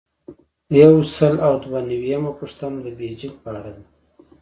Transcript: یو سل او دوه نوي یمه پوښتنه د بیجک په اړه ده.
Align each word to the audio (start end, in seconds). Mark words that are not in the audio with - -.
یو 0.81 0.93
سل 1.15 1.35
او 1.45 1.53
دوه 1.63 1.79
نوي 1.89 2.07
یمه 2.13 2.31
پوښتنه 2.39 2.77
د 2.85 2.87
بیجک 2.99 3.33
په 3.43 3.49
اړه 3.57 3.71
ده. 3.75 3.83